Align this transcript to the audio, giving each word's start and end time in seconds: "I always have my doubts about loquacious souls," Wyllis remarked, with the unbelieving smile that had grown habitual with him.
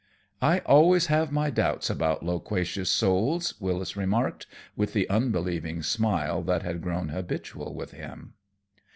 "I 0.41 0.61
always 0.61 1.05
have 1.13 1.31
my 1.31 1.51
doubts 1.51 1.87
about 1.87 2.25
loquacious 2.25 2.89
souls," 2.89 3.53
Wyllis 3.61 3.95
remarked, 3.95 4.47
with 4.75 4.93
the 4.93 5.07
unbelieving 5.11 5.83
smile 5.83 6.41
that 6.41 6.63
had 6.63 6.81
grown 6.81 7.09
habitual 7.09 7.75
with 7.75 7.91
him. 7.91 8.33